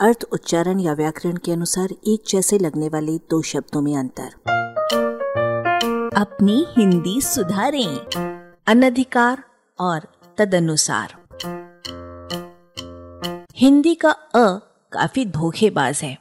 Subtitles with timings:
[0.00, 4.30] अर्थ, उच्चारण या व्याकरण के अनुसार एक जैसे लगने वाले दो शब्दों में अंतर।
[6.16, 7.96] अपनी हिंदी सुधारें।
[8.66, 9.44] अनधिकार
[9.80, 10.00] और
[10.38, 11.14] तदनुसार।
[13.54, 14.58] हिंदी का अ
[14.92, 16.18] काफ़ी धोखेबाज है।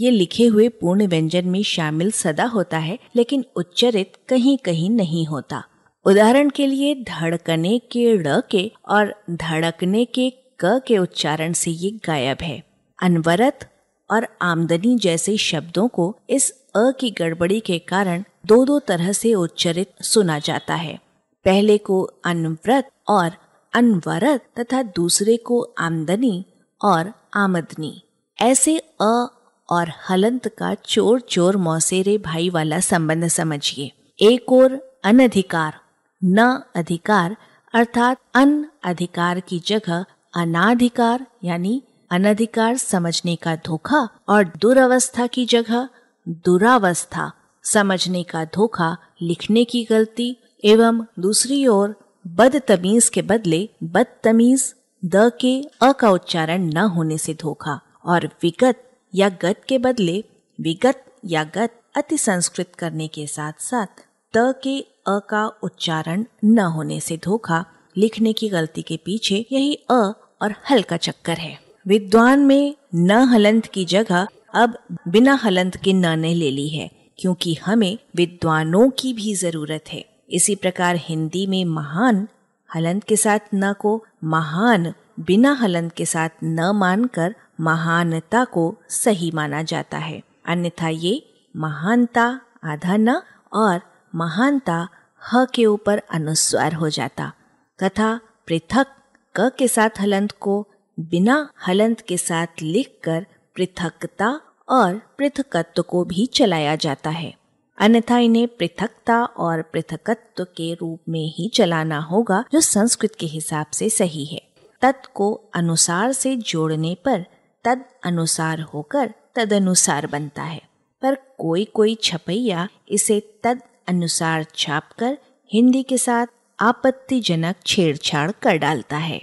[0.00, 5.26] ये लिखे हुए पूर्ण व्यंजन में शामिल सदा होता है, लेकिन उच्चरित कहीं कहीं नहीं
[5.26, 5.64] होता।
[6.04, 10.30] उदाहरण के लिए, धड़कने के ड़ के और धड़कने के
[10.64, 12.67] क के उच्चारण से ये गायब है।
[13.02, 13.70] अनवरत
[14.10, 19.34] और आमदनी जैसे शब्दों को इस अ की गड़बड़ी के कारण दो दो तरह से
[19.34, 20.98] उच्चरित सुना जाता है।
[21.44, 23.30] पहले को अनव्रत और
[23.74, 26.44] अनवरत तथा दूसरे को आमदनी
[26.84, 28.02] और आमदनी।
[28.38, 29.26] ऐसे अ
[29.70, 35.80] और हलंत का चोर चोर मौसेरे भाई वाला संबंध समझिए। एक और अनधिकार,
[36.24, 37.36] न अधिकार
[37.74, 40.04] अर्थात अन अधिकार की जगह
[40.36, 45.88] अनाधिकार यानी अनधिकार समझने का धोखा और दुरावस्था की जगह
[46.28, 51.94] दुरावस्था समझने का धोखा लिखने की गलती एवं दूसरी ओर
[52.26, 54.74] बदतमीज के बदले बदतमीज
[55.04, 58.82] द के अ का उच्चारण न होने से धोखा और विगत
[59.14, 60.24] या गत के बदले
[60.60, 66.58] विगत या गत अति संस्कृत करने के साथ साथ त के अ का उच्चारण न
[66.58, 67.64] होने से धोखा
[67.96, 70.00] लिखने की गलती के पीछे यही अ
[70.42, 74.76] और हल का चक्कर है। विद्वान में न हलंत की जगह अब
[75.08, 80.04] बिना हलंत के न ने ले ली है, क्योंकि हमें विद्वानों की भी ज़रूरत है।
[80.30, 82.28] इसी प्रकार हिंदी में महान
[82.74, 89.30] हलंत के साथ न को, महान बिना हलंत के साथ न मानकर महानता को सही
[89.30, 91.22] माना जाता है। अन्यथा ये
[91.56, 93.80] महानता आधा न और
[94.14, 94.88] महानता
[95.22, 97.32] ह के ऊपर अनुस्वार हो जाता।
[97.78, 98.86] तथा पृथक
[99.34, 100.66] क के साथ हलंत को
[101.00, 107.34] बिना हलंत के साथ लिखकर पृथकता और पृथकत्व को भी चलाया जाता है।
[107.78, 113.66] अन्यथा इन्हें पृथकता और पृथकत्व के रूप में ही चलाना होगा, जो संस्कृत के हिसाब
[113.72, 114.42] से सही है।
[114.82, 117.24] तत् को अनुसार से जोड़ने पर
[117.64, 120.62] तद अनुसार होकर तद अनुसार बनता है।
[121.02, 125.18] पर कोई कोई छपैया इसे तद अनुसार छापकर
[125.52, 126.26] हिंदी के साथ
[126.60, 129.22] आपत्तिजनक छेड़छाड़ कर डालता है।